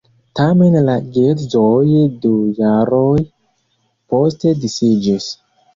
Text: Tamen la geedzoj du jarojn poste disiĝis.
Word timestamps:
Tamen 0.37 0.77
la 0.87 0.95
geedzoj 1.17 1.85
du 2.25 2.33
jarojn 2.63 3.31
poste 4.15 4.59
disiĝis. 4.67 5.35